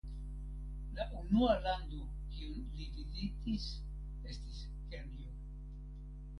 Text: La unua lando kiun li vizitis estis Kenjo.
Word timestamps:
La 0.95 1.05
unua 1.19 1.53
lando 1.65 1.99
kiun 2.33 2.65
li 2.79 2.89
vizitis 2.95 3.69
estis 4.33 4.67
Kenjo. 4.95 5.33